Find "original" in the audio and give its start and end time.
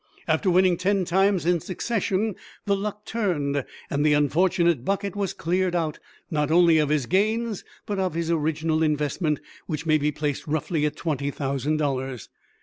8.31-8.81